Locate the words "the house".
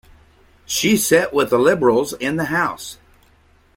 2.37-2.97